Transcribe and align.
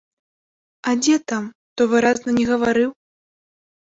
А 0.91 0.93
дзе 1.01 1.17
там, 1.31 1.43
то 1.77 1.81
выразна 1.93 2.29
не 2.39 2.45
гаварыў. 2.51 2.91